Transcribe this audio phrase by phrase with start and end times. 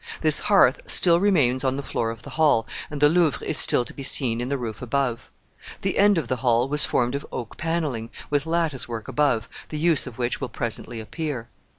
[0.21, 3.85] This hearth still remains on the floor of the hall, and the louvre is still
[3.85, 5.29] to be seen in the roof above.[K]
[5.83, 9.77] The end of the hall was formed of oak panneling, with lattice work above, the
[9.77, 11.49] use of which will presently appear.